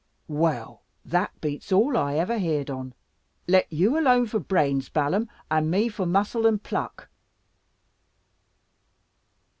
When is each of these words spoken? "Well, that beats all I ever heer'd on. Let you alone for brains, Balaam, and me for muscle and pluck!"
"Well, 0.27 0.81
that 1.05 1.29
beats 1.41 1.71
all 1.71 1.95
I 1.95 2.15
ever 2.15 2.39
heer'd 2.39 2.71
on. 2.71 2.95
Let 3.47 3.71
you 3.71 3.99
alone 3.99 4.25
for 4.25 4.39
brains, 4.39 4.89
Balaam, 4.89 5.29
and 5.51 5.69
me 5.69 5.89
for 5.89 6.07
muscle 6.07 6.47
and 6.47 6.63
pluck!" 6.63 7.07